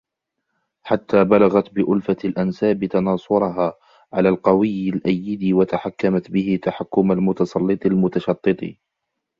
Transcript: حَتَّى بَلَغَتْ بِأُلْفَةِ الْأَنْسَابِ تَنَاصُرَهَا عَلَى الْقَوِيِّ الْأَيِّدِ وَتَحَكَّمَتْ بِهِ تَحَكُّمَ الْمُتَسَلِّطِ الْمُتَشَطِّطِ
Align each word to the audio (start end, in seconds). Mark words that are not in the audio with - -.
حَتَّى 0.83 1.23
بَلَغَتْ 1.23 1.69
بِأُلْفَةِ 1.73 2.17
الْأَنْسَابِ 2.25 2.85
تَنَاصُرَهَا 2.85 3.73
عَلَى 4.13 4.29
الْقَوِيِّ 4.29 4.89
الْأَيِّدِ 4.89 5.53
وَتَحَكَّمَتْ 5.53 6.31
بِهِ 6.31 6.59
تَحَكُّمَ 6.63 7.11
الْمُتَسَلِّطِ 7.11 7.85
الْمُتَشَطِّطِ 7.85 8.65